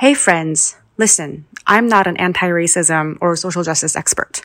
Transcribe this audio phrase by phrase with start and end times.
[0.00, 4.40] Hey friends, listen, I'm not an anti-racism or social justice expert.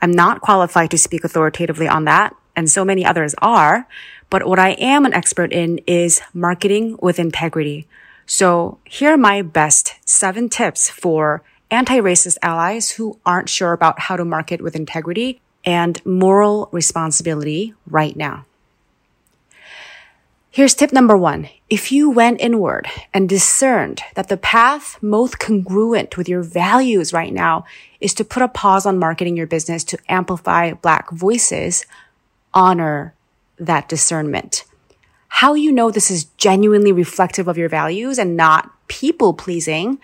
[0.00, 3.88] I'm not qualified to speak authoritatively on that, and so many others are.
[4.30, 7.88] But what I am an expert in is marketing with integrity.
[8.24, 11.42] So here are my best seven tips for
[11.72, 18.14] anti-racist allies who aren't sure about how to market with integrity and moral responsibility right
[18.14, 18.46] now.
[20.52, 21.48] Here's tip number one.
[21.68, 27.32] If you went inward and discerned that the path most congruent with your values right
[27.32, 27.64] now
[28.00, 31.86] is to put a pause on marketing your business to amplify black voices,
[32.52, 33.14] honor
[33.60, 34.64] that discernment.
[35.28, 40.00] How you know this is genuinely reflective of your values and not people pleasing,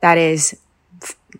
[0.00, 0.54] that is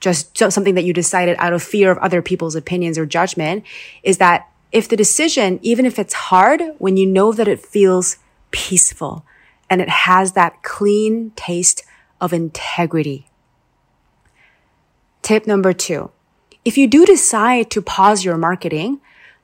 [0.01, 3.63] just something that you decided out of fear of other people's opinions or judgment,
[4.03, 8.17] is that if the decision, even if it's hard, when you know that it feels
[8.51, 9.25] peaceful
[9.71, 11.83] and it has that clean taste
[12.21, 13.29] of integrity.
[15.23, 16.11] Tip number two.
[16.65, 19.01] If you do decide to pause your marketing,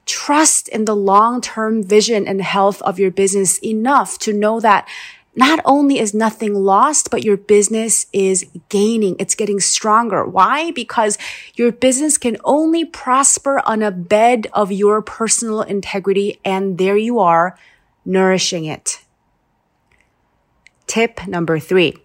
[0.07, 4.89] trust in the long-term vision and health of your business enough to know that
[5.37, 9.17] not only is nothing lost, but your business is gaining.
[9.19, 10.25] It's getting stronger.
[10.25, 10.71] Why?
[10.71, 11.19] Because
[11.55, 16.39] your business can only prosper on a bed of your personal integrity.
[16.45, 17.59] And there you are
[18.05, 19.01] nourishing it.
[20.87, 21.97] Tip number three.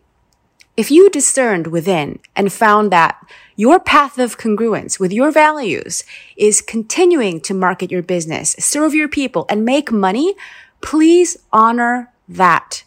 [0.77, 3.21] If you discerned within and found that
[3.57, 6.05] your path of congruence with your values
[6.37, 10.35] is continuing to market your business, serve your people, and make money,
[10.79, 12.85] please honor that.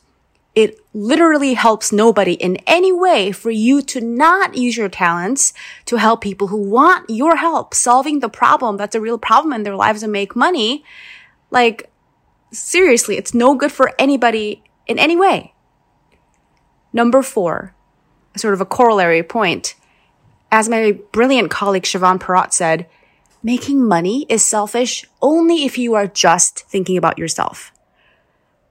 [0.54, 5.52] It literally helps nobody in any way for you to not use your talents
[5.84, 9.64] to help people who want your help solving the problem that's a real problem in
[9.64, 10.82] their lives and make money.
[11.50, 11.91] Like,
[12.52, 15.54] seriously, it's no good for anybody in any way.
[16.92, 17.74] Number four,
[18.36, 19.74] sort of a corollary point.
[20.50, 22.86] As my brilliant colleague Siobhan Perot said,
[23.42, 27.72] making money is selfish only if you are just thinking about yourself.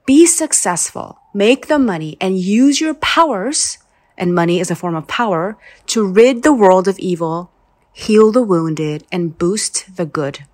[0.06, 3.78] Be successful, make the money, and use your powers,
[4.16, 5.56] and money is a form of power,
[5.86, 7.50] to rid the world of evil,
[7.92, 10.44] heal the wounded, and boost the good.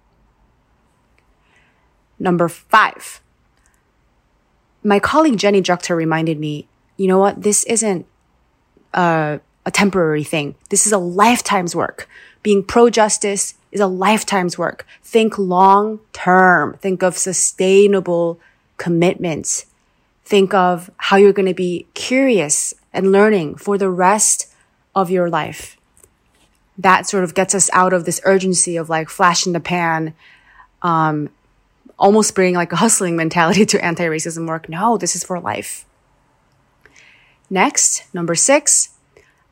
[2.19, 3.21] Number five.
[4.83, 7.43] My colleague Jenny Drucker reminded me, you know what?
[7.43, 8.07] This isn't
[8.95, 10.55] a, a temporary thing.
[10.71, 12.09] This is a lifetime's work.
[12.43, 14.87] Being pro justice is a lifetime's work.
[15.03, 16.77] Think long term.
[16.79, 18.41] Think of sustainable
[18.77, 19.67] commitments.
[20.25, 24.53] Think of how you're going to be curious and learning for the rest
[24.95, 25.77] of your life.
[26.77, 30.15] That sort of gets us out of this urgency of like flash in the pan,
[30.83, 31.31] um,
[31.99, 34.69] almost bring like a hustling mentality to anti-racism work.
[34.69, 35.85] No, this is for life.
[37.51, 38.91] Next, number six,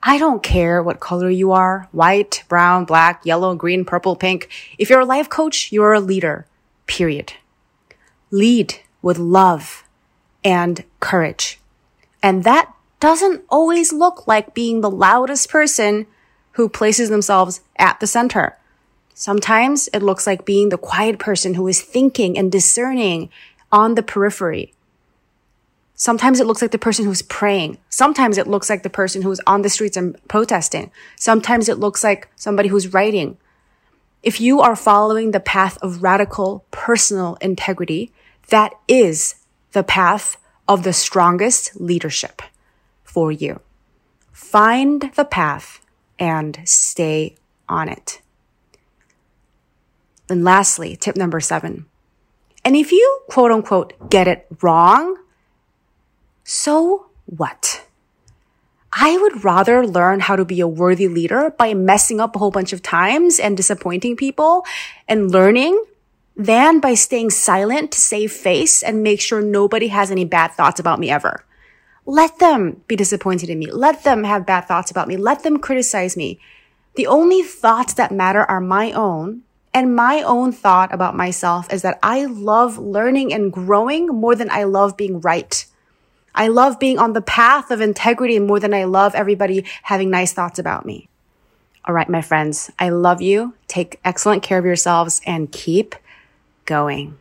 [0.03, 4.49] I don't care what color you are, white, brown, black, yellow, green, purple, pink.
[4.79, 6.47] If you're a life coach, you're a leader,
[6.87, 7.33] period.
[8.31, 9.85] Lead with love
[10.45, 11.59] and courage.
[12.23, 16.07] And that doesn't always look like being the loudest person
[16.53, 18.57] who places themselves at the center.
[19.19, 23.31] Sometimes it looks like being the quiet person who is thinking and discerning
[23.73, 24.75] on the periphery.
[25.95, 27.79] Sometimes it looks like the person who's praying.
[27.89, 30.91] Sometimes it looks like the person who's on the streets and protesting.
[31.17, 33.39] Sometimes it looks like somebody who's writing.
[34.23, 38.13] If you are following the path of radical personal integrity,
[38.49, 39.37] that is
[39.73, 40.37] the path
[40.69, 42.43] of the strongest leadership
[43.03, 43.61] for you.
[44.31, 45.81] Find the path
[46.19, 48.21] and stay on it.
[50.29, 51.87] And lastly, tip number seven.
[52.65, 55.17] And if you quote unquote get it wrong,
[56.43, 57.85] so what?
[58.93, 62.51] I would rather learn how to be a worthy leader by messing up a whole
[62.51, 64.65] bunch of times and disappointing people
[65.07, 65.85] and learning
[66.35, 70.81] than by staying silent to save face and make sure nobody has any bad thoughts
[70.81, 71.45] about me ever.
[72.07, 73.71] Let them be disappointed in me.
[73.71, 75.17] Let them have bad thoughts about me.
[75.17, 76.39] Let them criticize me.
[76.95, 79.43] The only thoughts that matter are my own
[79.77, 84.49] and my own thought about myself is that I love learning and growing more than
[84.51, 85.67] I love being right.
[86.35, 90.33] I love being on the path of integrity more than I love everybody having nice
[90.33, 91.11] thoughts about me.
[91.85, 93.53] All right, my friends, I love you.
[93.69, 95.95] Take excellent care of yourselves and keep
[96.65, 97.19] going.